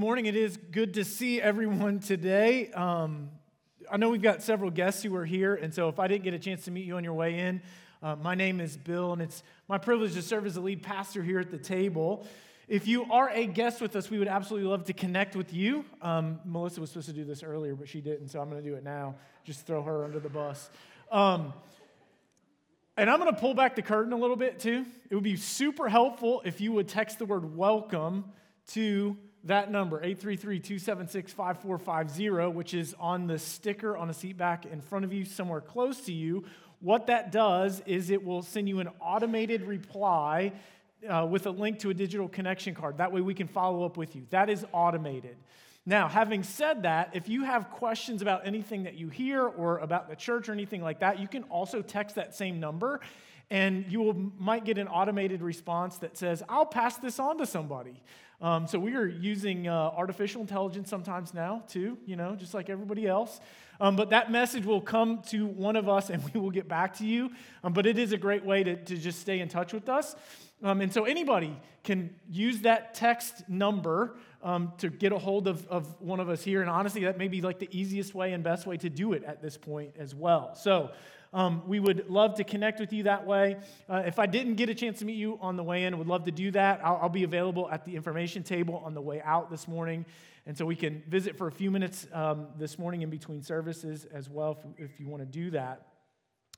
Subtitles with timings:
[0.00, 0.26] morning.
[0.26, 2.70] It is good to see everyone today.
[2.70, 3.30] Um,
[3.90, 6.34] I know we've got several guests who are here, and so if I didn't get
[6.34, 7.60] a chance to meet you on your way in,
[8.00, 11.20] uh, my name is Bill, and it's my privilege to serve as the lead pastor
[11.20, 12.24] here at the table.
[12.68, 15.84] If you are a guest with us, we would absolutely love to connect with you.
[16.00, 18.70] Um, Melissa was supposed to do this earlier, but she didn't, so I'm going to
[18.70, 19.16] do it now.
[19.42, 20.70] Just throw her under the bus.
[21.10, 21.52] Um,
[22.96, 24.86] and I'm going to pull back the curtain a little bit too.
[25.10, 28.26] It would be super helpful if you would text the word welcome
[28.68, 35.04] to that number, 833-276-5450, which is on the sticker on a seat back in front
[35.04, 36.44] of you, somewhere close to you.
[36.80, 40.52] What that does is it will send you an automated reply
[41.08, 42.98] uh, with a link to a digital connection card.
[42.98, 44.26] That way we can follow up with you.
[44.30, 45.36] That is automated.
[45.86, 50.10] Now, having said that, if you have questions about anything that you hear or about
[50.10, 53.00] the church or anything like that, you can also text that same number
[53.50, 57.46] and you will, might get an automated response that says, I'll pass this on to
[57.46, 58.02] somebody.
[58.40, 62.70] Um, so we are using uh, artificial intelligence sometimes now, too, you know, just like
[62.70, 63.40] everybody else.
[63.80, 66.96] Um, but that message will come to one of us and we will get back
[66.98, 67.30] to you.
[67.64, 70.14] Um, but it is a great way to, to just stay in touch with us.
[70.62, 75.66] Um, and so anybody can use that text number um, to get a hold of,
[75.68, 76.60] of one of us here.
[76.60, 79.24] And honestly, that may be like the easiest way and best way to do it
[79.24, 80.54] at this point as well.
[80.54, 80.90] So
[81.32, 83.56] um, we would love to connect with you that way.
[83.88, 86.06] Uh, if I didn't get a chance to meet you on the way in, would
[86.06, 86.80] love to do that.
[86.84, 90.06] I'll, I'll, be available at the information table on the way out this morning.
[90.46, 94.06] And so we can visit for a few minutes um, this morning in between services
[94.12, 95.97] as well if, if you want to do that.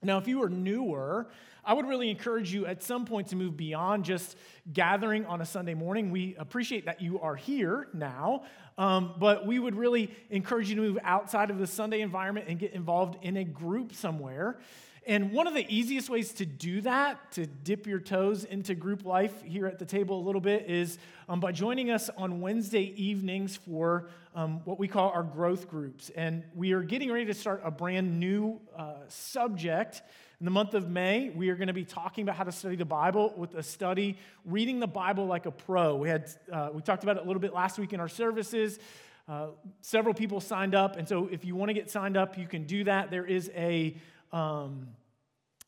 [0.02, 1.28] Now, if you are newer,
[1.62, 4.36] I would really encourage you at some point to move beyond just
[4.72, 6.10] gathering on a Sunday morning.
[6.10, 8.44] We appreciate that you are here now,
[8.78, 12.58] um, but we would really encourage you to move outside of the Sunday environment and
[12.58, 14.58] get involved in a group somewhere.
[15.06, 19.06] And one of the easiest ways to do that, to dip your toes into group
[19.06, 20.98] life here at the table a little bit, is
[21.28, 26.10] um, by joining us on Wednesday evenings for um, what we call our growth groups.
[26.10, 30.02] And we are getting ready to start a brand new uh, subject.
[30.38, 32.76] In the month of May, we are going to be talking about how to study
[32.76, 35.96] the Bible with a study, reading the Bible like a pro.
[35.96, 38.78] We, had, uh, we talked about it a little bit last week in our services.
[39.26, 39.48] Uh,
[39.80, 42.64] several people signed up, and so if you want to get signed up, you can
[42.64, 43.10] do that.
[43.10, 43.96] There is a
[44.32, 44.88] um,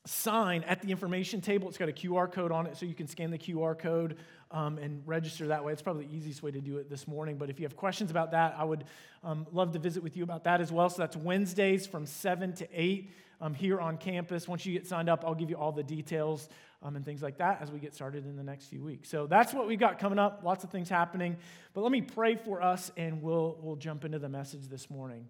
[0.05, 1.69] sign at the information table.
[1.69, 4.17] It's got a QR code on it, so you can scan the QR code
[4.51, 5.73] um, and register that way.
[5.73, 7.37] It's probably the easiest way to do it this morning.
[7.37, 8.85] But if you have questions about that, I would
[9.23, 10.89] um, love to visit with you about that as well.
[10.91, 14.49] So that's Wednesdays from 7 to 8 um, here on campus.
[14.49, 16.49] Once you get signed up, I'll give you all the details
[16.83, 19.09] um, and things like that as we get started in the next few weeks.
[19.09, 20.43] So that's what we've got coming up.
[20.45, 21.37] Lots of things happening.
[21.75, 25.29] But let me pray for us, and we'll, we'll jump into the message this morning.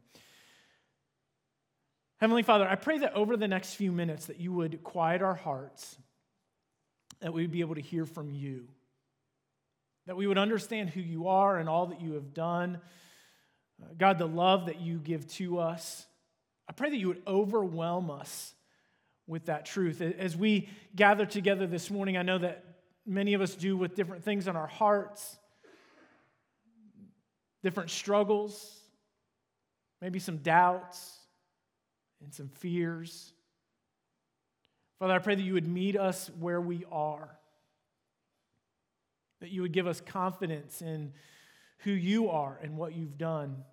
[2.22, 5.34] Heavenly Father, I pray that over the next few minutes that you would quiet our
[5.34, 5.98] hearts,
[7.18, 8.68] that we would be able to hear from you,
[10.06, 12.80] that we would understand who you are and all that you have done.
[13.82, 16.06] Uh, God, the love that you give to us.
[16.68, 18.54] I pray that you would overwhelm us
[19.26, 20.00] with that truth.
[20.00, 22.64] As we gather together this morning, I know that
[23.04, 25.38] many of us do with different things on our hearts,
[27.64, 28.78] different struggles,
[30.00, 31.18] maybe some doubts
[32.22, 33.32] and some fears.
[34.98, 37.36] Father, I pray that you would meet us where we are,
[39.40, 41.12] that you would give us confidence in
[41.78, 43.64] who you are and what you've done.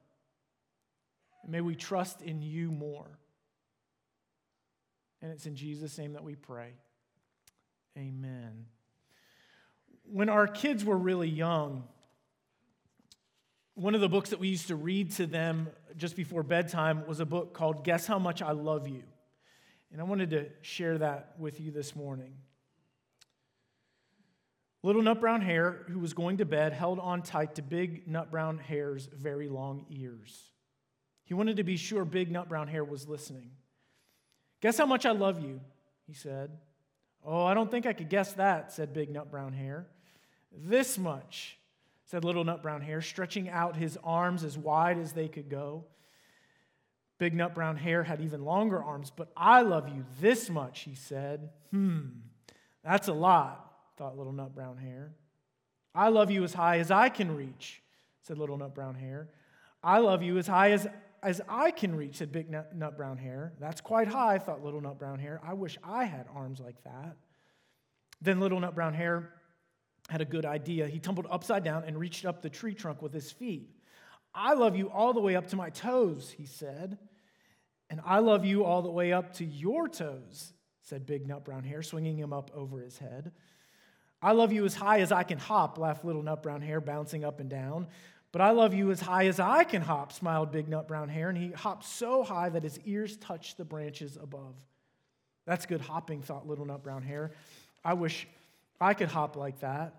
[1.43, 3.19] And may we trust in you more.
[5.21, 6.71] And it's in Jesus' name that we pray.
[7.97, 8.65] Amen.
[10.11, 11.83] When our kids were really young,
[13.75, 17.19] one of the books that we used to read to them just before bedtime was
[17.19, 19.03] a book called Guess How Much I Love You.
[19.91, 22.33] And I wanted to share that with you this morning.
[24.81, 28.31] Little Nut Brown Hare, who was going to bed, held on tight to Big Nut
[28.31, 30.41] Brown Hare's very long ears.
[31.25, 33.51] He wanted to be sure Big Nut Brown Hare was listening.
[34.61, 35.59] Guess how much I love you,
[36.07, 36.51] he said.
[37.25, 39.85] Oh, I don't think I could guess that, said Big Nut Brown Hare.
[40.51, 41.58] This much,
[42.09, 45.85] said Little Nut Brown Hare, stretching out his arms as wide as they could go.
[47.19, 50.95] Big Nut Brown Hare had even longer arms, but I love you this much, he
[50.95, 51.51] said.
[51.69, 52.07] Hmm,
[52.83, 55.11] that's a lot, thought Little Nut Brown Hare.
[55.93, 57.83] I love you as high as I can reach,
[58.23, 59.27] said Little Nut Brown Hare.
[59.83, 60.87] I love you as high as
[61.21, 63.53] as I can reach, said Big Nut, nut Brown Hare.
[63.59, 65.39] That's quite high, thought Little Nut Brown Hare.
[65.43, 67.17] I wish I had arms like that.
[68.21, 69.29] Then Little Nut Brown Hare
[70.09, 70.87] had a good idea.
[70.87, 73.69] He tumbled upside down and reached up the tree trunk with his feet.
[74.33, 76.97] I love you all the way up to my toes, he said.
[77.89, 81.63] And I love you all the way up to your toes, said Big Nut Brown
[81.63, 83.31] Hare, swinging him up over his head.
[84.21, 87.23] I love you as high as I can hop, laughed Little Nut Brown Hare, bouncing
[87.23, 87.87] up and down.
[88.31, 91.29] But I love you as high as I can hop, smiled Big Nut Brown Hare,
[91.29, 94.55] and he hopped so high that his ears touched the branches above.
[95.45, 97.31] That's good hopping, thought Little Nut Brown Hare.
[97.83, 98.27] I wish
[98.79, 99.93] I could hop like that.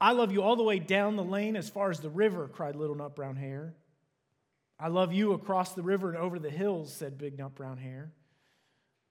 [0.00, 2.76] I love you all the way down the lane as far as the river, cried
[2.76, 3.74] Little Nut Brown Hare.
[4.78, 8.12] I love you across the river and over the hills, said Big Nut Brown Hare.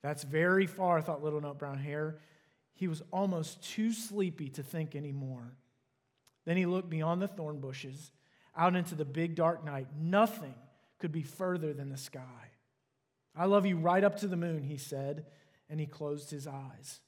[0.01, 2.19] That's very far, thought Little Nut Brown Hare.
[2.73, 5.55] He was almost too sleepy to think anymore.
[6.45, 8.11] Then he looked beyond the thorn bushes,
[8.55, 9.87] out into the big dark night.
[9.99, 10.55] Nothing
[10.99, 12.51] could be further than the sky.
[13.35, 15.25] I love you right up to the moon, he said,
[15.69, 17.01] and he closed his eyes.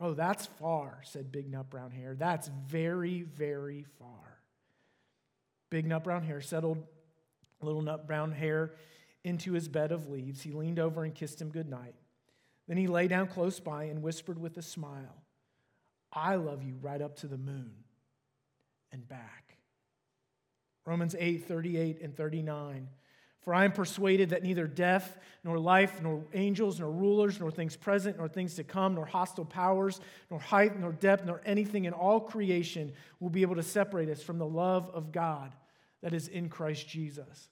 [0.00, 2.14] Oh, that's far, said Big Nut Brown Hare.
[2.14, 4.38] That's very, very far.
[5.70, 6.84] Big Nut Brown Hare settled
[7.60, 8.72] Little Nut Brown Hare
[9.24, 10.42] into his bed of leaves.
[10.42, 11.94] He leaned over and kissed him good night.
[12.68, 15.22] Then he lay down close by and whispered with a smile,
[16.12, 17.72] I love you right up to the moon
[18.92, 19.56] and back.
[20.86, 22.88] Romans 8, 38 and 39.
[23.48, 27.76] For I am persuaded that neither death, nor life, nor angels, nor rulers, nor things
[27.76, 31.94] present, nor things to come, nor hostile powers, nor height, nor depth, nor anything in
[31.94, 35.54] all creation will be able to separate us from the love of God
[36.02, 37.48] that is in Christ Jesus.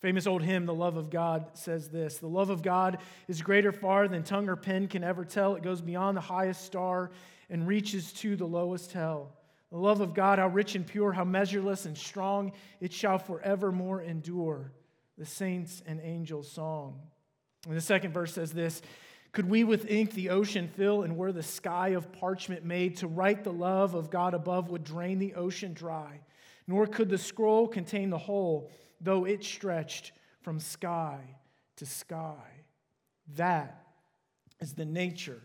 [0.00, 2.98] Famous old hymn, The Love of God, says this The love of God
[3.28, 5.54] is greater far than tongue or pen can ever tell.
[5.54, 7.12] It goes beyond the highest star
[7.48, 9.36] and reaches to the lowest hell.
[9.74, 14.02] The love of God, how rich and pure, how measureless and strong, it shall forevermore
[14.02, 14.70] endure.
[15.18, 17.00] The saints and angels' song.
[17.66, 18.82] And the second verse says this
[19.32, 23.08] Could we with ink the ocean fill, and were the sky of parchment made, to
[23.08, 26.20] write the love of God above would drain the ocean dry,
[26.68, 31.18] nor could the scroll contain the whole, though it stretched from sky
[31.78, 32.44] to sky.
[33.34, 33.82] That
[34.60, 35.42] is the nature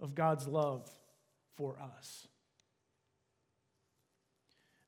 [0.00, 0.90] of God's love
[1.54, 2.26] for us.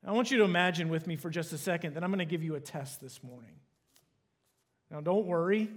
[0.07, 2.25] I want you to imagine with me for just a second that I'm going to
[2.25, 3.55] give you a test this morning.
[4.91, 5.71] Now, don't worry.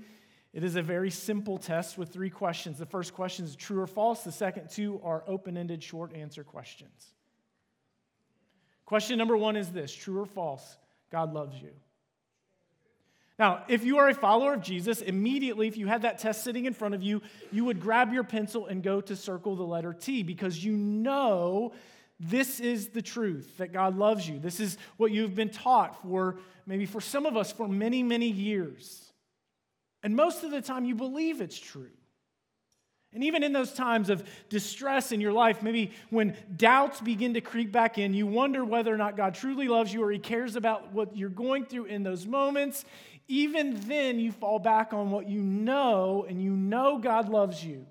[0.54, 2.78] It is a very simple test with three questions.
[2.78, 4.24] The first question is true or false.
[4.24, 7.14] The second two are open ended, short answer questions.
[8.86, 10.78] Question number one is this true or false?
[11.12, 11.72] God loves you.
[13.40, 16.66] Now, if you are a follower of Jesus, immediately, if you had that test sitting
[16.66, 17.22] in front of you,
[17.52, 21.74] you would grab your pencil and go to circle the letter T because you know
[22.24, 24.40] this is the truth that God loves you.
[24.40, 28.28] This is what you've been taught for maybe for some of us for many, many
[28.28, 29.12] years.
[30.02, 31.92] And most of the time, you believe it's true.
[33.14, 37.42] And even in those times of distress in your life, maybe when doubts begin to
[37.42, 40.56] creep back in, you wonder whether or not God truly loves you or He cares
[40.56, 42.86] about what you're going through in those moments.
[43.28, 47.86] Even then, you fall back on what you know, and you know God loves you.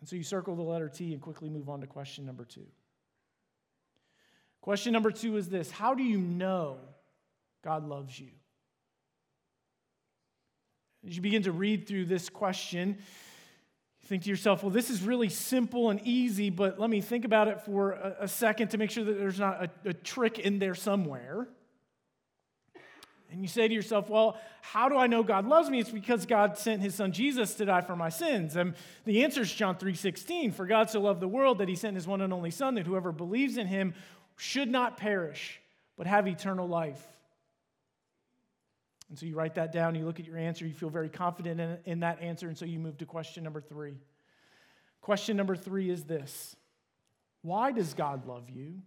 [0.00, 2.66] And so you circle the letter T and quickly move on to question number two.
[4.60, 6.78] Question number two is this How do you know
[7.64, 8.30] God loves you?
[11.06, 12.98] As you begin to read through this question,
[14.00, 17.24] you think to yourself, well, this is really simple and easy, but let me think
[17.24, 20.38] about it for a, a second to make sure that there's not a, a trick
[20.38, 21.48] in there somewhere.
[23.30, 25.80] And you say to yourself, well, how do I know God loves me?
[25.80, 28.56] It's because God sent his son Jesus to die for my sins.
[28.56, 30.52] And the answer is John 3:16.
[30.52, 32.86] For God so loved the world that he sent his one and only son that
[32.86, 33.94] whoever believes in him
[34.36, 35.60] should not perish,
[35.96, 37.06] but have eternal life.
[39.10, 41.60] And so you write that down, you look at your answer, you feel very confident
[41.60, 43.94] in, in that answer, and so you move to question number three.
[45.00, 46.56] Question number three is this
[47.42, 48.82] Why does God love you?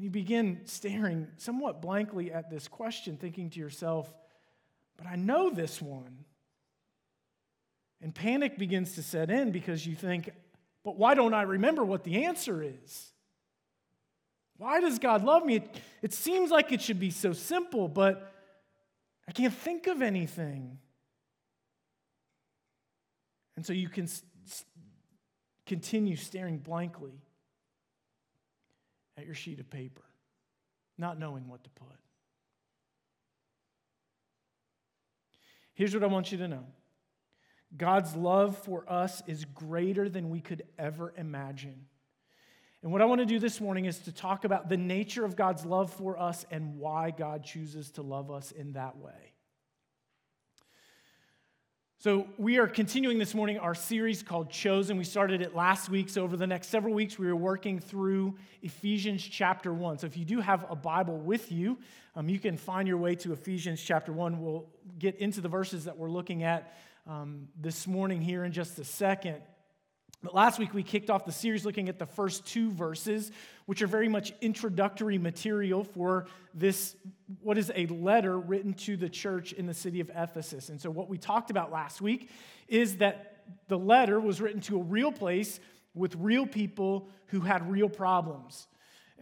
[0.00, 4.10] And you begin staring somewhat blankly at this question, thinking to yourself,
[4.96, 6.24] but I know this one.
[8.00, 10.30] And panic begins to set in because you think,
[10.84, 13.12] but why don't I remember what the answer is?
[14.56, 15.56] Why does God love me?
[15.56, 18.32] It, it seems like it should be so simple, but
[19.28, 20.78] I can't think of anything.
[23.54, 24.08] And so you can
[25.66, 27.20] continue staring blankly
[29.20, 30.02] at your sheet of paper,
[30.98, 31.88] not knowing what to put.
[35.74, 36.64] Here's what I want you to know
[37.76, 41.86] God's love for us is greater than we could ever imagine.
[42.82, 45.36] And what I want to do this morning is to talk about the nature of
[45.36, 49.34] God's love for us and why God chooses to love us in that way.
[52.02, 54.96] So, we are continuing this morning our series called Chosen.
[54.96, 56.08] We started it last week.
[56.08, 59.98] So, over the next several weeks, we are working through Ephesians chapter 1.
[59.98, 61.76] So, if you do have a Bible with you,
[62.16, 64.40] um, you can find your way to Ephesians chapter 1.
[64.40, 64.64] We'll
[64.98, 66.74] get into the verses that we're looking at
[67.06, 69.42] um, this morning here in just a second.
[70.22, 73.32] But last week we kicked off the series looking at the first two verses,
[73.64, 76.94] which are very much introductory material for this,
[77.40, 80.68] what is a letter written to the church in the city of Ephesus.
[80.68, 82.28] And so, what we talked about last week
[82.68, 85.58] is that the letter was written to a real place
[85.94, 88.66] with real people who had real problems.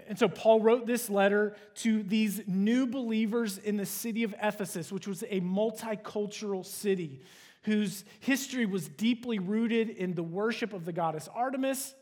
[0.06, 4.92] And so Paul wrote this letter to these new believers in the city of Ephesus,
[4.92, 7.20] which was a multicultural city
[7.68, 11.94] whose history was deeply rooted in the worship of the goddess Artemis.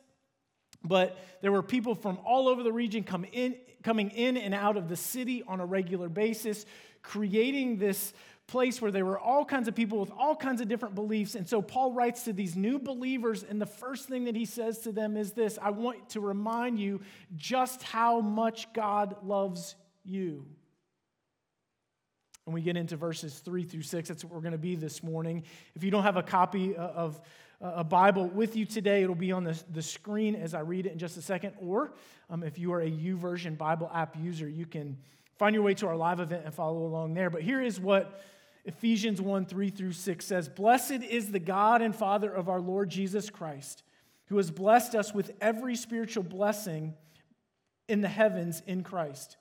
[0.85, 4.76] But there were people from all over the region come in, coming in and out
[4.76, 6.66] of the city on a regular basis,
[7.02, 8.12] creating this
[8.46, 11.35] place where there were all kinds of people with all kinds of different beliefs.
[11.35, 14.78] And so Paul writes to these new believers, and the first thing that he says
[14.80, 17.00] to them is this I want to remind you
[17.35, 20.46] just how much God loves you.
[22.46, 24.08] And we get into verses three through six.
[24.08, 25.42] That's what we're going to be this morning.
[25.74, 27.20] If you don't have a copy of
[27.60, 30.92] a Bible with you today, it'll be on the, the screen as I read it
[30.92, 31.54] in just a second.
[31.58, 31.92] Or
[32.30, 34.96] um, if you are a YouVersion Bible app user, you can
[35.38, 37.30] find your way to our live event and follow along there.
[37.30, 38.22] But here is what
[38.64, 42.90] Ephesians 1 3 through 6 says Blessed is the God and Father of our Lord
[42.90, 43.82] Jesus Christ,
[44.26, 46.94] who has blessed us with every spiritual blessing
[47.88, 49.36] in the heavens in Christ.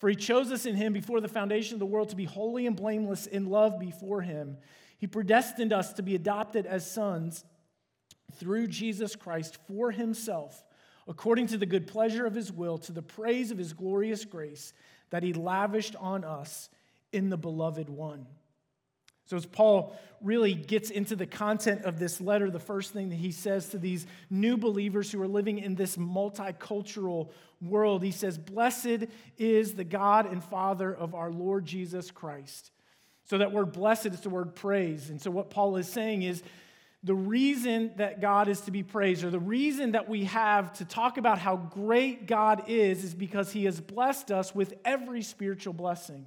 [0.00, 2.66] For he chose us in him before the foundation of the world to be holy
[2.66, 4.56] and blameless in love before him.
[4.96, 7.44] He predestined us to be adopted as sons
[8.36, 10.64] through Jesus Christ for himself,
[11.06, 14.72] according to the good pleasure of his will, to the praise of his glorious grace
[15.10, 16.70] that he lavished on us
[17.12, 18.26] in the beloved one.
[19.30, 23.14] So, as Paul really gets into the content of this letter, the first thing that
[23.14, 27.30] he says to these new believers who are living in this multicultural
[27.62, 29.04] world, he says, Blessed
[29.38, 32.72] is the God and Father of our Lord Jesus Christ.
[33.22, 35.10] So, that word blessed is the word praise.
[35.10, 36.42] And so, what Paul is saying is,
[37.04, 40.84] the reason that God is to be praised, or the reason that we have to
[40.84, 45.72] talk about how great God is, is because He has blessed us with every spiritual
[45.72, 46.26] blessing.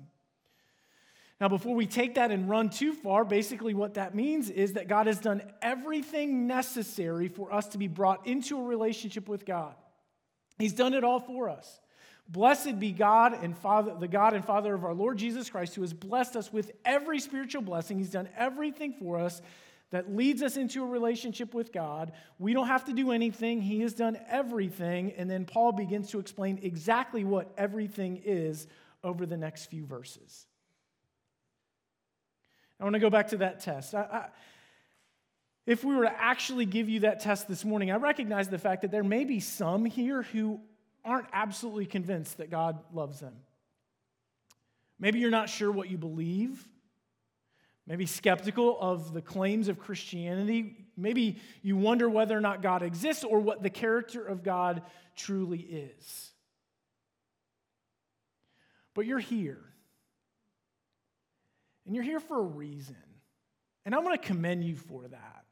[1.41, 4.87] Now, before we take that and run too far, basically what that means is that
[4.87, 9.75] God has done everything necessary for us to be brought into a relationship with God.
[10.59, 11.79] He's done it all for us.
[12.29, 15.81] Blessed be God and Father, the God and Father of our Lord Jesus Christ, who
[15.81, 17.97] has blessed us with every spiritual blessing.
[17.97, 19.41] He's done everything for us
[19.91, 22.13] that leads us into a relationship with God.
[22.39, 25.11] We don't have to do anything, He has done everything.
[25.17, 28.67] And then Paul begins to explain exactly what everything is
[29.03, 30.47] over the next few verses.
[32.79, 33.95] I want to go back to that test.
[33.95, 34.25] I, I,
[35.65, 38.81] if we were to actually give you that test this morning, I recognize the fact
[38.81, 40.59] that there may be some here who
[41.05, 43.35] aren't absolutely convinced that God loves them.
[44.99, 46.67] Maybe you're not sure what you believe.
[47.85, 50.77] Maybe skeptical of the claims of Christianity.
[50.95, 54.81] Maybe you wonder whether or not God exists or what the character of God
[55.15, 56.31] truly is.
[58.93, 59.59] But you're here.
[61.85, 62.95] And you're here for a reason.
[63.85, 65.45] And I'm going to commend you for that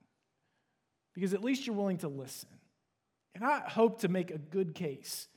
[1.14, 2.50] because at least you're willing to listen.
[3.36, 5.28] And I hope to make a good case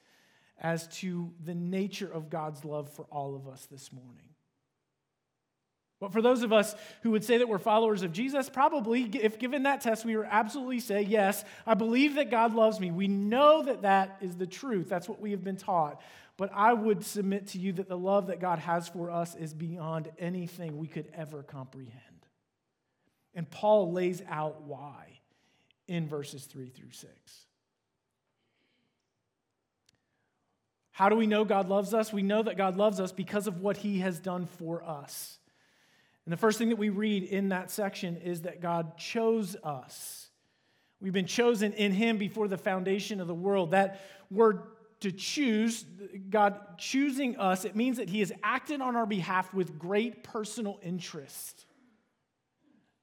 [0.58, 4.28] as to the nature of God's love for all of us this morning.
[6.00, 9.38] But for those of us who would say that we're followers of Jesus, probably, if
[9.38, 12.90] given that test, we would absolutely say, Yes, I believe that God loves me.
[12.90, 14.88] We know that that is the truth.
[14.88, 16.02] That's what we have been taught.
[16.36, 19.54] But I would submit to you that the love that God has for us is
[19.54, 22.00] beyond anything we could ever comprehend.
[23.34, 25.20] And Paul lays out why
[25.86, 27.10] in verses 3 through 6.
[30.90, 32.12] How do we know God loves us?
[32.12, 35.38] We know that God loves us because of what he has done for us.
[36.24, 40.28] And the first thing that we read in that section is that God chose us.
[41.00, 43.72] We've been chosen in him before the foundation of the world.
[43.72, 44.00] That
[44.30, 44.62] word
[45.04, 45.84] to choose,
[46.30, 50.80] God choosing us, it means that He has acted on our behalf with great personal
[50.82, 51.66] interest.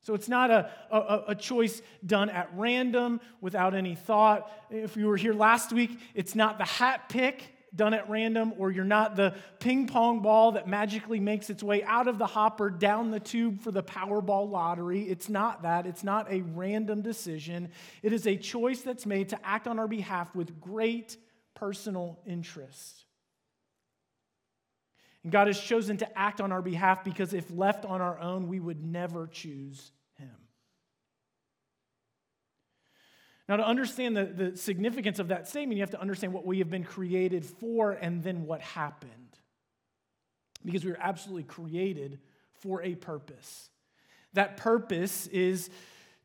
[0.01, 4.51] So it's not a, a, a, choice done at random without any thought.
[4.72, 7.43] If you were here last week, it's not the hat pick
[7.75, 11.84] done at random, or you're not the ping pong ball that magically makes its way
[11.84, 15.03] out of the hopper down the tube for the Powerball lottery.
[15.03, 15.86] It's not that.
[15.86, 17.70] It's not a random decision.
[18.01, 21.15] It is a choice that's made to act on our behalf with great
[21.62, 23.06] personal interest.
[25.24, 28.48] And God has chosen to act on our behalf because if left on our own,
[28.48, 30.36] we would never choose Him.
[33.48, 36.58] Now, to understand the, the significance of that statement, you have to understand what we
[36.60, 39.12] have been created for and then what happened.
[40.65, 42.20] Because we were absolutely created
[42.53, 43.70] for a purpose.
[44.34, 45.70] That purpose is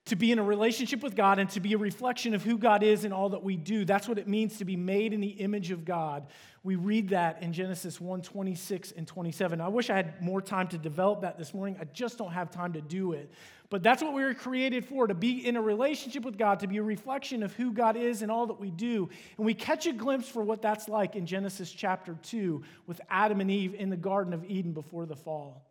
[0.06, 2.84] to be in a relationship with God and to be a reflection of who God
[2.84, 3.84] is in all that we do.
[3.84, 6.28] That's what it means to be made in the image of God.
[6.62, 9.60] We read that in Genesis 1 26 and 27.
[9.60, 11.76] I wish I had more time to develop that this morning.
[11.80, 13.30] I just don't have time to do it.
[13.68, 16.68] But that's what we were created for to be in a relationship with God, to
[16.68, 19.08] be a reflection of who God is in all that we do.
[19.36, 23.40] And we catch a glimpse for what that's like in Genesis chapter 2 with Adam
[23.40, 25.66] and Eve in the Garden of Eden before the fall.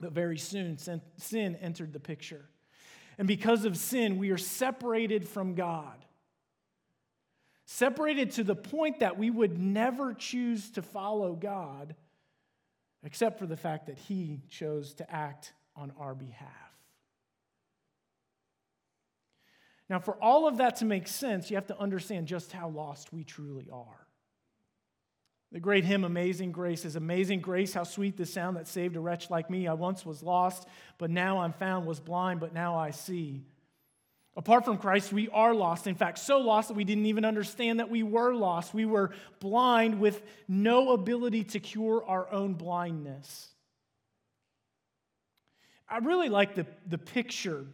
[0.00, 0.78] But very soon,
[1.18, 2.46] sin entered the picture.
[3.18, 6.04] And because of sin, we are separated from God.
[7.66, 11.94] Separated to the point that we would never choose to follow God,
[13.02, 16.50] except for the fact that He chose to act on our behalf.
[19.88, 23.12] Now, for all of that to make sense, you have to understand just how lost
[23.12, 24.03] we truly are.
[25.54, 29.00] The great hymn, Amazing Grace, is Amazing Grace, how sweet the sound that saved a
[29.00, 29.68] wretch like me.
[29.68, 30.66] I once was lost,
[30.98, 33.44] but now I'm found, was blind, but now I see.
[34.36, 35.86] Apart from Christ, we are lost.
[35.86, 38.74] In fact, so lost that we didn't even understand that we were lost.
[38.74, 43.46] We were blind with no ability to cure our own blindness.
[45.88, 47.64] I really like the, the picture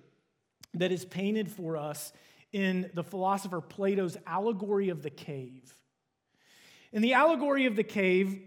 [0.74, 2.12] that is painted for us
[2.52, 5.74] in the philosopher Plato's allegory of the cave.
[6.92, 8.40] In the allegory of the cave,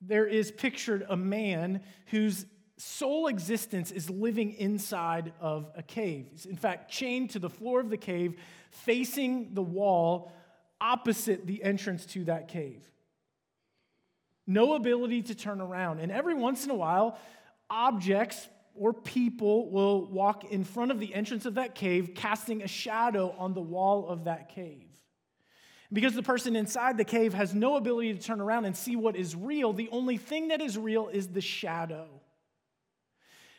[0.00, 2.46] there is pictured a man whose
[2.78, 6.28] sole existence is living inside of a cave.
[6.30, 8.36] He's, in fact, chained to the floor of the cave,
[8.70, 10.32] facing the wall
[10.80, 12.82] opposite the entrance to that cave.
[14.46, 16.00] No ability to turn around.
[16.00, 17.18] And every once in a while,
[17.68, 22.68] objects or people will walk in front of the entrance of that cave, casting a
[22.68, 24.85] shadow on the wall of that cave.
[25.92, 29.16] Because the person inside the cave has no ability to turn around and see what
[29.16, 32.08] is real, the only thing that is real is the shadow.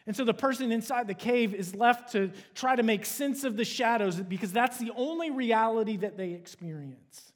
[0.06, 3.58] And so the person inside the cave is left to try to make sense of
[3.58, 7.34] the shadows because that's the only reality that they experience.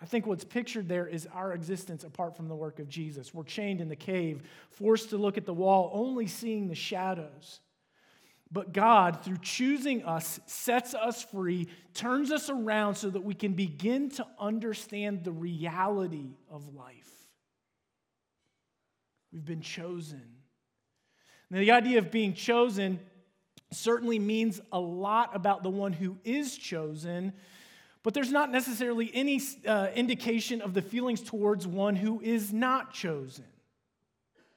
[0.00, 3.32] I think what's pictured there is our existence apart from the work of Jesus.
[3.32, 7.60] We're chained in the cave, forced to look at the wall, only seeing the shadows.
[8.54, 13.54] But God, through choosing us, sets us free, turns us around so that we can
[13.54, 17.10] begin to understand the reality of life.
[19.32, 20.22] We've been chosen.
[21.50, 23.00] Now, the idea of being chosen
[23.72, 27.32] certainly means a lot about the one who is chosen,
[28.04, 32.94] but there's not necessarily any uh, indication of the feelings towards one who is not
[32.94, 33.46] chosen.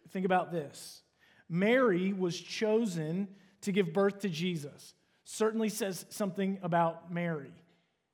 [0.09, 1.01] Think about this
[1.49, 3.29] Mary was chosen
[3.67, 4.93] to give birth to Jesus
[5.25, 7.51] certainly says something about Mary,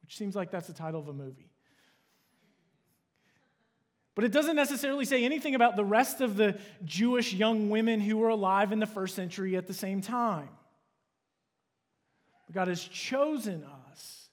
[0.02, 1.52] which seems like that's the title of a movie.
[4.16, 8.18] But it doesn't necessarily say anything about the rest of the Jewish young women who
[8.18, 10.50] were alive in the first century at the same time.
[12.52, 14.30] God has chosen us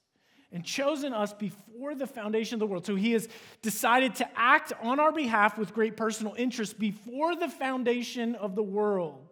[0.52, 2.86] and chosen us before the foundation of the world.
[2.86, 3.28] So he has
[3.60, 8.62] decided to act on our behalf with great personal interest before the foundation of the
[8.62, 9.29] world.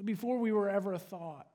[0.00, 1.46] So before we were ever a thought,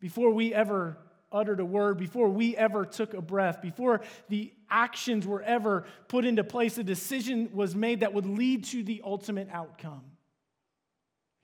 [0.00, 0.98] before we ever
[1.30, 6.24] uttered a word, before we ever took a breath, before the actions were ever put
[6.24, 10.02] into place, a decision was made that would lead to the ultimate outcome.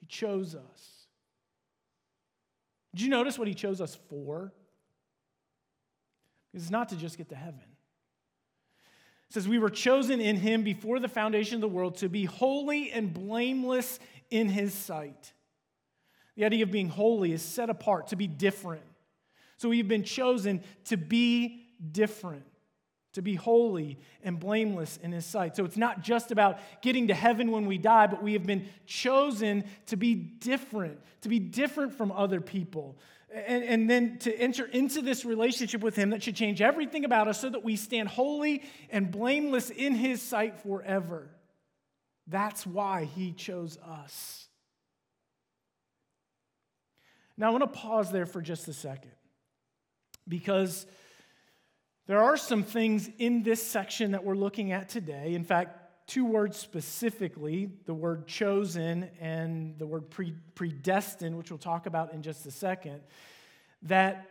[0.01, 1.07] He chose us.
[2.93, 4.53] Did you notice what He chose us for?
[6.53, 7.63] It's not to just get to heaven.
[9.29, 12.25] It says, We were chosen in Him before the foundation of the world to be
[12.25, 15.35] holy and blameless in His sight.
[16.39, 18.85] The idea of being holy is set apart, to be different.
[19.57, 22.45] So we've been chosen to be different,
[23.15, 25.57] to be holy and blameless in His sight.
[25.57, 28.69] So it's not just about getting to heaven when we die, but we have been
[28.87, 32.97] chosen to be different, to be different from other people.
[33.35, 37.27] And, and then to enter into this relationship with Him that should change everything about
[37.27, 41.29] us so that we stand holy and blameless in His sight forever.
[42.29, 44.48] That's why He chose us.
[47.39, 49.13] Now, I want to pause there for just a second
[50.27, 50.87] because
[52.09, 55.35] there are some things in this section that we're looking at today.
[55.35, 61.59] In fact, two words specifically the word chosen and the word pre- predestined, which we'll
[61.59, 63.01] talk about in just a second,
[63.83, 64.27] that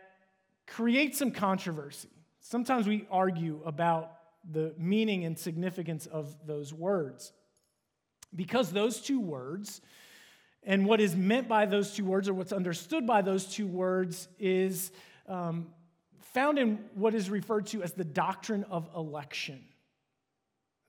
[0.66, 2.10] create some controversy.
[2.40, 4.12] Sometimes we argue about
[4.52, 7.32] the meaning and significance of those words
[8.36, 9.80] because those two words
[10.64, 14.28] and what is meant by those two words, or what's understood by those two words,
[14.38, 14.92] is
[15.26, 15.68] um,
[16.20, 19.64] found in what is referred to as the doctrine of election.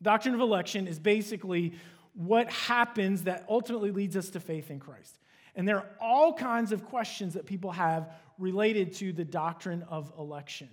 [0.02, 1.74] Doctrine of election is basically
[2.14, 5.18] what happens that ultimately leads us to faith in Christ.
[5.56, 10.12] And there are all kinds of questions that people have related to the doctrine of
[10.18, 10.70] election.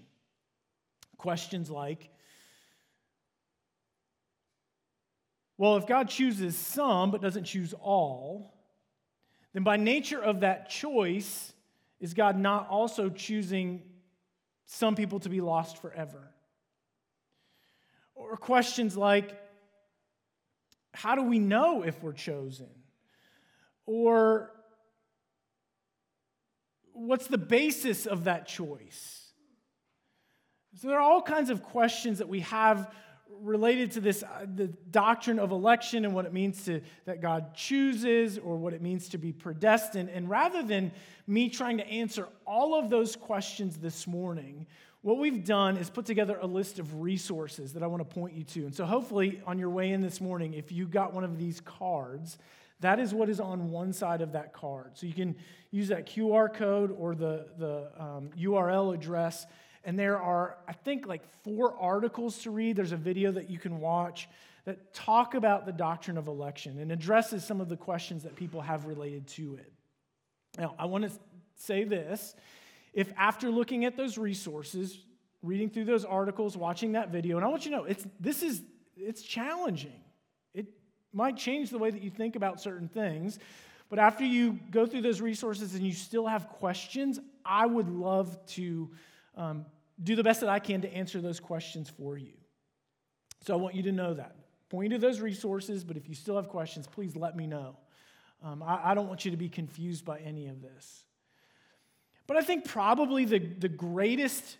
[1.16, 2.11] Questions like,
[5.59, 8.55] well, if God chooses some but doesn't choose all,
[9.56, 11.54] then by nature of that choice,
[11.98, 13.80] is God not also choosing
[14.66, 16.30] some people to be lost forever?
[18.14, 19.34] Or questions like,
[20.92, 22.68] how do we know if we're chosen?
[23.86, 24.50] Or
[26.92, 29.32] what's the basis of that choice?
[30.74, 32.94] So there are all kinds of questions that we have
[33.40, 37.55] related to this uh, the doctrine of election and what it means to that God
[37.55, 40.92] chooses or what it means to be predestined and rather than
[41.27, 44.66] me trying to answer all of those questions this morning
[45.07, 48.35] what we've done is put together a list of resources that I want to point
[48.35, 48.64] you to.
[48.64, 51.61] And so, hopefully, on your way in this morning, if you got one of these
[51.61, 52.38] cards,
[52.81, 54.99] that is what is on one side of that card.
[54.99, 55.37] So, you can
[55.70, 59.46] use that QR code or the, the um, URL address.
[59.87, 62.75] And there are, I think, like four articles to read.
[62.75, 64.29] There's a video that you can watch
[64.64, 68.61] that talk about the doctrine of election and addresses some of the questions that people
[68.61, 69.72] have related to it.
[70.59, 71.12] Now, I want to
[71.55, 72.35] say this
[72.94, 74.99] if after looking at those resources,
[75.40, 78.42] reading through those articles, watching that video, and I want you to know it's this
[78.42, 78.62] is
[78.96, 80.01] it's challenging.
[80.53, 80.66] It
[81.12, 83.38] might change the way that you think about certain things.
[83.88, 88.44] But after you go through those resources and you still have questions, I would love
[88.55, 88.90] to
[89.37, 89.66] um,
[90.02, 92.35] do the best that I can to answer those questions for you.
[93.42, 94.37] So I want you to know that.
[94.68, 97.76] Point to those resources, but if you still have questions, please let me know.
[98.42, 101.04] Um, I, I don't want you to be confused by any of this.
[102.26, 104.59] But I think probably the, the greatest,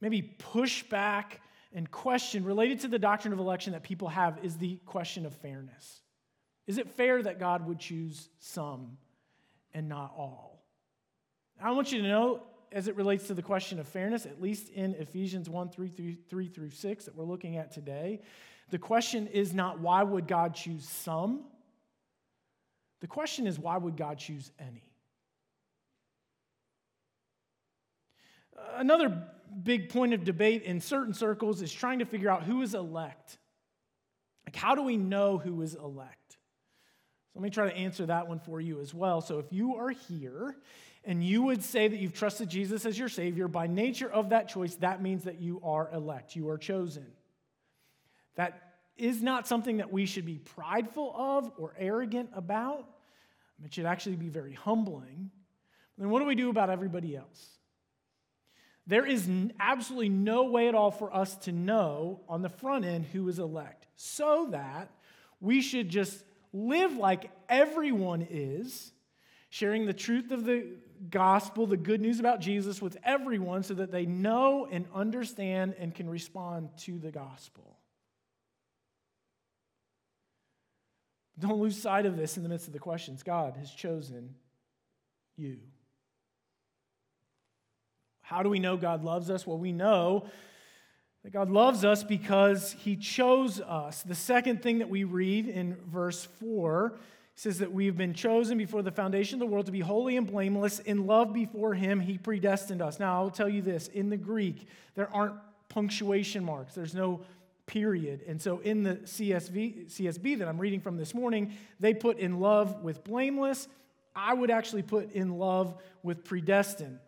[0.00, 1.24] maybe pushback
[1.72, 5.34] and question related to the doctrine of election that people have is the question of
[5.34, 6.00] fairness.
[6.66, 8.96] Is it fair that God would choose some
[9.74, 10.64] and not all?
[11.62, 12.42] I want you to know,
[12.74, 16.16] as it relates to the question of fairness, at least in Ephesians 1 3 through,
[16.28, 18.20] 3 through 6 that we're looking at today,
[18.70, 21.44] the question is not why would God choose some?
[23.00, 24.82] The question is why would God choose any?
[28.74, 29.22] Another
[29.62, 33.38] big point of debate in certain circles is trying to figure out who is elect.
[34.46, 36.23] Like, how do we know who is elect?
[37.34, 39.20] So let me try to answer that one for you as well.
[39.20, 40.56] So, if you are here
[41.04, 44.48] and you would say that you've trusted Jesus as your Savior, by nature of that
[44.48, 47.06] choice, that means that you are elect, you are chosen.
[48.36, 52.88] That is not something that we should be prideful of or arrogant about.
[53.64, 55.30] It should actually be very humbling.
[55.98, 57.48] Then, what do we do about everybody else?
[58.86, 63.06] There is absolutely no way at all for us to know on the front end
[63.06, 64.90] who is elect, so that
[65.40, 66.22] we should just
[66.54, 68.92] live like everyone is,
[69.50, 70.66] sharing the truth of the
[71.10, 75.94] gospel, the good news about Jesus with everyone so that they know and understand and
[75.94, 77.76] can respond to the gospel.
[81.38, 83.24] Don't lose sight of this in the midst of the questions.
[83.24, 84.36] God has chosen
[85.36, 85.58] you.
[88.22, 89.46] How do we know God loves us?
[89.46, 90.26] Well, we know
[91.24, 94.02] that God loves us because he chose us.
[94.02, 96.92] The second thing that we read in verse 4
[97.34, 100.26] says that we've been chosen before the foundation of the world to be holy and
[100.26, 100.80] blameless.
[100.80, 103.00] In love before him, he predestined us.
[103.00, 105.34] Now, I'll tell you this in the Greek, there aren't
[105.70, 107.22] punctuation marks, there's no
[107.66, 108.20] period.
[108.28, 112.38] And so in the CSV, CSB that I'm reading from this morning, they put in
[112.38, 113.66] love with blameless.
[114.14, 116.98] I would actually put in love with predestined.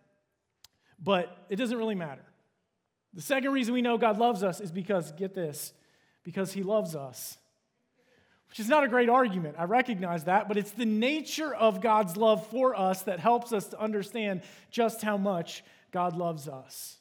[0.98, 2.25] But it doesn't really matter.
[3.16, 5.72] The second reason we know God loves us is because, get this,
[6.22, 7.38] because he loves us.
[8.50, 9.56] Which is not a great argument.
[9.58, 13.68] I recognize that, but it's the nature of God's love for us that helps us
[13.68, 16.98] to understand just how much God loves us.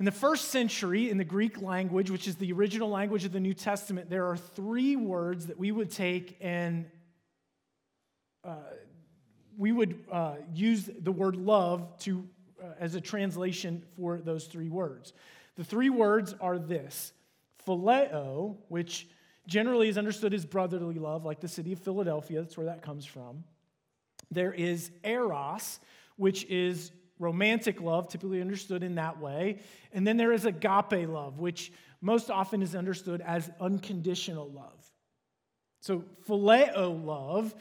[0.00, 3.38] In the first century, in the Greek language, which is the original language of the
[3.38, 6.86] New Testament, there are three words that we would take and
[8.42, 8.56] uh,
[9.56, 12.28] we would uh, use the word love to,
[12.64, 15.12] uh, as a translation for those three words.
[15.56, 17.12] The three words are this
[17.66, 19.08] phileo, which
[19.46, 23.04] generally is understood as brotherly love, like the city of Philadelphia, that's where that comes
[23.04, 23.44] from.
[24.30, 25.80] There is eros,
[26.16, 29.60] which is romantic love, typically understood in that way.
[29.92, 34.90] And then there is agape love, which most often is understood as unconditional love.
[35.80, 37.54] So, phileo love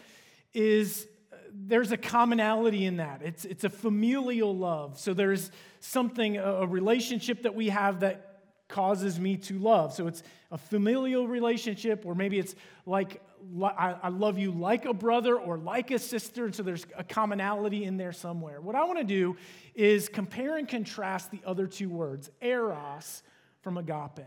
[0.54, 1.08] is
[1.56, 3.22] there's a commonality in that.
[3.24, 5.00] It's, it's a familial love.
[5.00, 9.94] So there's something, a relationship that we have that causes me to love.
[9.94, 13.22] So it's a familial relationship, or maybe it's like
[13.68, 17.98] I love you like a brother or like a sister, so there's a commonality in
[17.98, 18.62] there somewhere.
[18.62, 19.36] What I want to do
[19.76, 23.22] is compare and contrast the other two words, eros
[23.62, 24.26] from agape.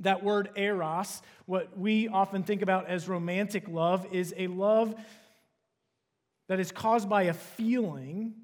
[0.00, 4.94] That word eros, what we often think about as romantic love, is a love
[6.48, 8.34] that is caused by a feeling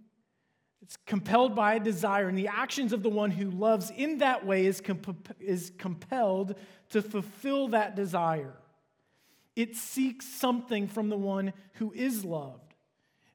[0.85, 4.45] it's compelled by a desire, and the actions of the one who loves in that
[4.45, 6.57] way is, comp- is compelled
[6.91, 8.53] to fulfill that desire.
[9.57, 12.75] It seeks something from the one who is loved.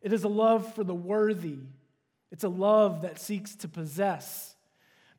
[0.04, 1.58] It is a love for the worthy,
[2.32, 4.56] it's a love that seeks to possess.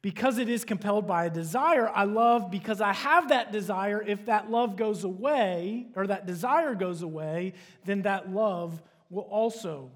[0.01, 4.01] Because it is compelled by a desire, I love because I have that desire.
[4.01, 8.81] If that love goes away, or that desire goes away, then that love
[9.11, 9.91] will also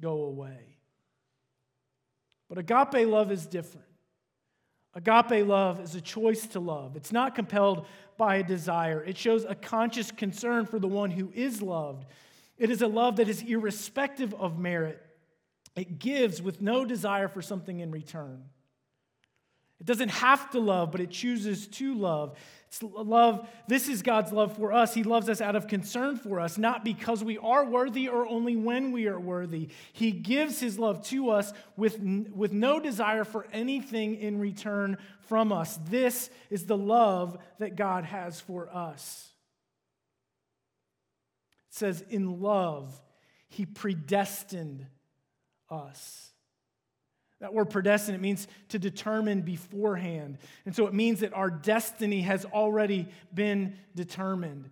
[0.00, 0.76] go away.
[2.48, 3.86] But agape love is different.
[4.94, 6.96] Agape love is a choice to love.
[6.96, 7.86] It's not compelled
[8.18, 12.04] by a desire, it shows a conscious concern for the one who is loved.
[12.58, 15.02] It is a love that is irrespective of merit,
[15.74, 18.44] it gives with no desire for something in return.
[19.80, 22.36] It doesn't have to love, but it chooses to love.
[22.80, 24.94] Love, this is God's love for us.
[24.94, 28.56] He loves us out of concern for us, not because we are worthy or only
[28.56, 29.68] when we are worthy.
[29.92, 35.52] He gives his love to us with, with no desire for anything in return from
[35.52, 35.78] us.
[35.90, 39.28] This is the love that God has for us.
[41.68, 42.98] It says, In love,
[43.48, 44.86] he predestined
[45.68, 46.31] us.
[47.42, 50.38] That word predestined, it means to determine beforehand.
[50.64, 54.70] And so it means that our destiny has already been determined.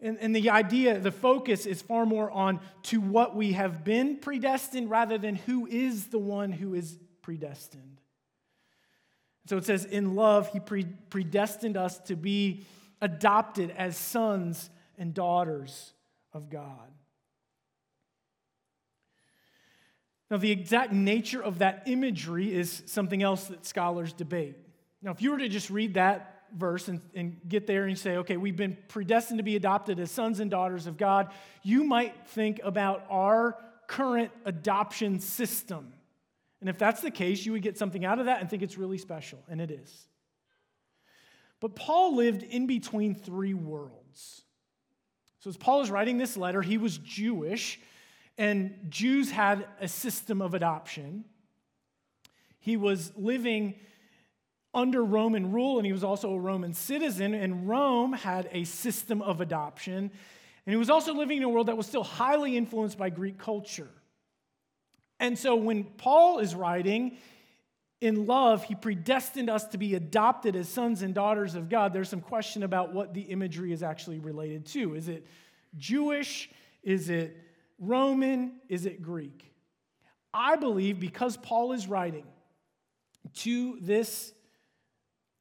[0.00, 4.18] And, and the idea, the focus is far more on to what we have been
[4.18, 8.00] predestined rather than who is the one who is predestined.
[9.46, 12.64] So it says, in love, he pre- predestined us to be
[13.00, 15.92] adopted as sons and daughters
[16.32, 16.92] of God.
[20.34, 24.56] Now, the exact nature of that imagery is something else that scholars debate.
[25.00, 28.16] Now, if you were to just read that verse and, and get there and say,
[28.16, 31.30] okay, we've been predestined to be adopted as sons and daughters of God,
[31.62, 35.92] you might think about our current adoption system.
[36.60, 38.76] And if that's the case, you would get something out of that and think it's
[38.76, 40.08] really special, and it is.
[41.60, 44.42] But Paul lived in between three worlds.
[45.38, 47.78] So, as Paul is writing this letter, he was Jewish,
[48.36, 51.24] and Jews had a system of adoption.
[52.58, 53.74] He was living
[54.72, 59.22] under Roman rule, and he was also a Roman citizen, and Rome had a system
[59.22, 60.10] of adoption.
[60.66, 63.38] And he was also living in a world that was still highly influenced by Greek
[63.38, 63.90] culture.
[65.20, 67.18] And so when Paul is writing,
[68.00, 71.92] in love, he predestined us to be adopted as sons and daughters of God.
[71.92, 74.94] There's some question about what the imagery is actually related to.
[74.94, 75.26] Is it
[75.76, 76.50] Jewish?
[76.82, 77.36] Is it
[77.78, 78.60] Roman?
[78.68, 79.52] Is it Greek?
[80.32, 82.26] I believe because Paul is writing
[83.34, 84.32] to this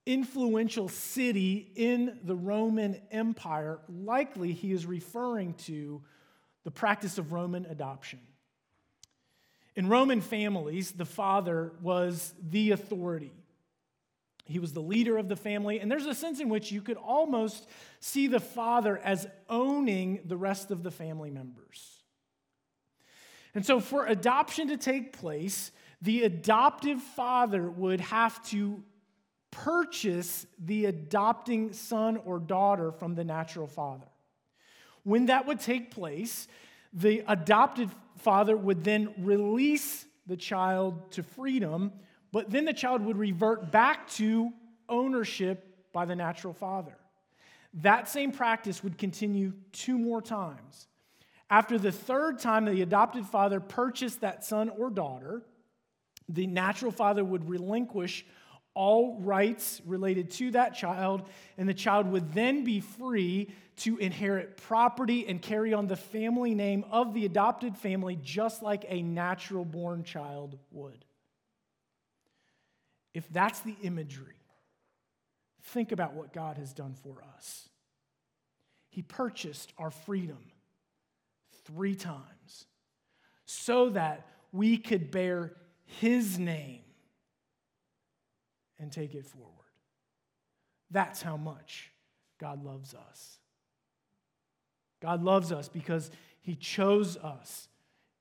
[0.06, 6.02] influential city in the Roman Empire, likely he is referring to
[6.63, 8.19] the practice of Roman adoption.
[9.76, 13.34] In Roman families, the father was the authority.
[14.46, 16.98] He was the leader of the family, and there's a sense in which you could
[16.98, 17.67] almost
[18.02, 22.02] see the father as owning the rest of the family members.
[23.55, 28.83] And so, for adoption to take place, the adoptive father would have to
[29.51, 34.07] purchase the adopting son or daughter from the natural father.
[35.03, 36.47] When that would take place,
[36.91, 41.91] the adopted father would then release the child to freedom,
[42.31, 44.51] but then the child would revert back to
[44.89, 46.97] ownership by the natural father.
[47.75, 50.87] That same practice would continue two more times.
[51.53, 55.43] After the third time the adopted father purchased that son or daughter,
[56.27, 58.25] the natural father would relinquish
[58.73, 64.57] all rights related to that child, and the child would then be free to inherit
[64.57, 69.63] property and carry on the family name of the adopted family just like a natural
[69.63, 71.05] born child would.
[73.13, 74.41] If that's the imagery,
[75.61, 77.69] think about what God has done for us.
[78.89, 80.39] He purchased our freedom
[81.65, 82.65] three times
[83.45, 85.54] so that we could bear
[85.86, 86.82] his name
[88.80, 89.49] and take it forward.
[90.91, 91.91] That's how much
[92.39, 93.39] God loves us.
[95.02, 97.67] God loves us because he chose us,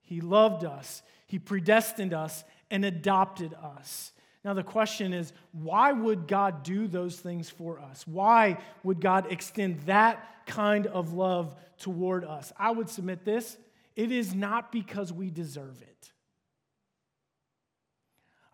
[0.01, 4.13] he loved us, he predestined us, and adopted us.
[4.45, 8.07] Now, the question is why would God do those things for us?
[8.07, 12.53] Why would God extend that kind of love toward us?
[12.57, 13.57] I would submit this
[13.95, 16.13] it is not because we deserve it.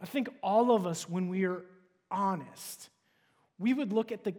[0.01, 1.63] I think all of us, when we are
[2.11, 2.89] honest,
[3.59, 4.35] we would look at the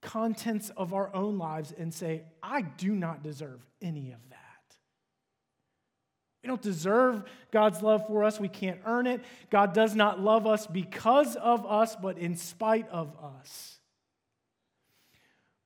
[0.00, 4.45] contents of our own lives and say, I do not deserve any of that.
[6.46, 8.38] We don't deserve God's love for us.
[8.38, 9.20] We can't earn it.
[9.50, 13.80] God does not love us because of us, but in spite of us.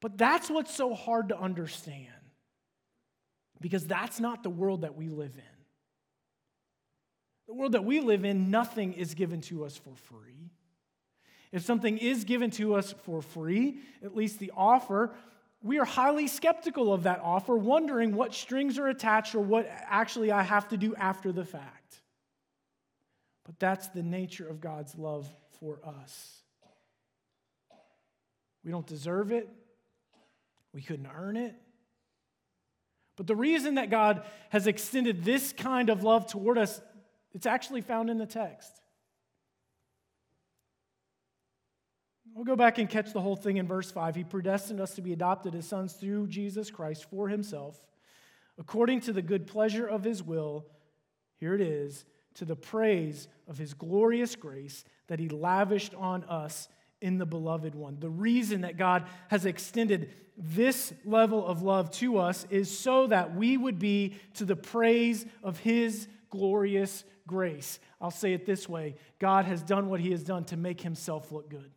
[0.01, 2.07] But that's what's so hard to understand
[3.61, 5.65] because that's not the world that we live in.
[7.47, 10.51] The world that we live in, nothing is given to us for free.
[11.53, 15.13] If something is given to us for free, at least the offer,
[15.63, 20.33] we are highly skeptical of that offer, wondering what strings are attached or what actually
[20.33, 22.01] I have to do after the fact.
[23.45, 26.39] But that's the nature of God's love for us.
[28.65, 29.49] We don't deserve it,
[30.73, 31.55] we couldn't earn it.
[33.17, 36.81] But the reason that God has extended this kind of love toward us,
[37.35, 38.80] it's actually found in the text.
[42.41, 44.17] We'll go back and catch the whole thing in verse 5.
[44.17, 47.85] He predestined us to be adopted as sons through Jesus Christ for himself,
[48.59, 50.65] according to the good pleasure of his will.
[51.37, 56.71] Here it is, to the praise of his glorious grace that he lavished on us
[57.03, 57.99] in the beloved one.
[58.01, 63.35] The reason that God has extended this level of love to us is so that
[63.35, 67.79] we would be to the praise of his glorious grace.
[68.01, 71.33] I'll say it this way God has done what he has done to make himself
[71.33, 71.71] look good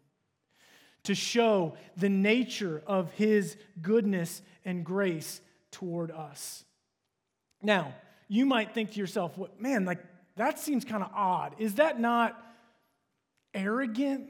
[1.03, 6.63] to show the nature of his goodness and grace toward us.
[7.61, 7.93] Now,
[8.27, 9.99] you might think to yourself, man, like
[10.35, 11.55] that seems kind of odd.
[11.59, 12.41] Is that not
[13.53, 14.29] arrogant,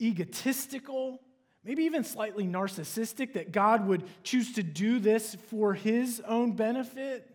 [0.00, 1.20] egotistical,
[1.64, 7.30] maybe even slightly narcissistic that God would choose to do this for his own benefit?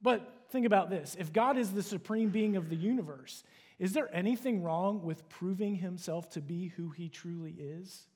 [0.00, 3.42] But think about this if God is the supreme being of the universe,
[3.78, 8.06] is there anything wrong with proving himself to be who he truly is?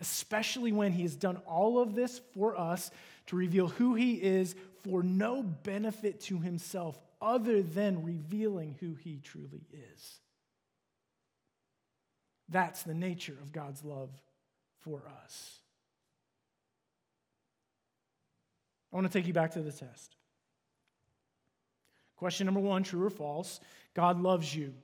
[0.00, 2.90] Especially when he has done all of this for us
[3.26, 9.20] to reveal who he is for no benefit to himself other than revealing who he
[9.22, 10.20] truly is.
[12.48, 14.10] That's the nature of God's love
[14.80, 15.58] for us.
[18.92, 20.16] I want to take you back to the test.
[22.16, 23.60] Question number one true or false?
[23.96, 24.74] God loves you.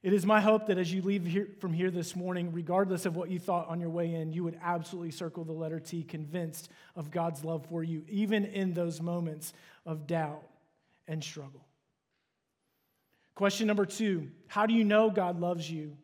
[0.00, 3.16] It is my hope that as you leave here, from here this morning, regardless of
[3.16, 6.70] what you thought on your way in, you would absolutely circle the letter T, convinced
[6.94, 9.52] of God's love for you, even in those moments
[9.84, 10.44] of doubt
[11.08, 11.66] and struggle.
[13.34, 15.96] Question number two How do you know God loves you?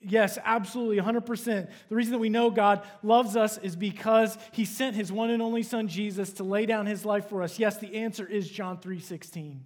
[0.00, 1.70] Yes, absolutely, 100%.
[1.88, 5.42] The reason that we know God loves us is because he sent his one and
[5.42, 7.58] only son Jesus to lay down his life for us.
[7.58, 9.64] Yes, the answer is John 3:16.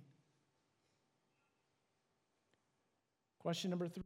[3.42, 4.04] Question number 3.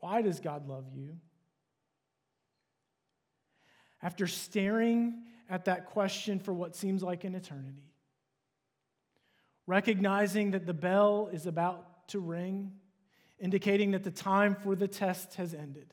[0.00, 1.18] Why does God love you?
[4.02, 7.92] After staring at that question for what seems like an eternity,
[9.66, 12.72] recognizing that the bell is about to ring,
[13.38, 15.92] indicating that the time for the test has ended.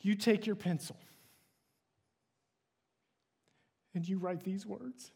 [0.00, 0.96] You take your pencil
[3.94, 5.10] and you write these words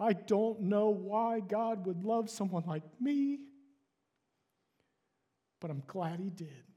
[0.00, 3.38] I don't know why God would love someone like me,
[5.60, 6.69] but I'm glad He did.